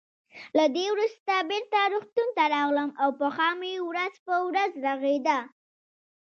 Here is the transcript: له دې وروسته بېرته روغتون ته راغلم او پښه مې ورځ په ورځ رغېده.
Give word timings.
له 0.57 0.65
دې 0.75 0.85
وروسته 0.93 1.33
بېرته 1.49 1.79
روغتون 1.93 2.29
ته 2.37 2.43
راغلم 2.55 2.89
او 3.01 3.09
پښه 3.19 3.49
مې 3.59 3.73
ورځ 3.89 4.13
په 4.25 4.35
ورځ 4.47 4.71
رغېده. 4.87 5.39